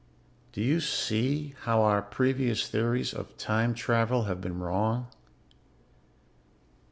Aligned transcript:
"Do 0.51 0.63
you 0.63 0.79
see 0.79 1.53
how 1.59 1.83
our 1.83 2.01
previous 2.01 2.67
theories 2.67 3.13
of 3.13 3.37
time 3.37 3.75
travel 3.75 4.23
have 4.23 4.41
been 4.41 4.57
wrong? 4.57 5.05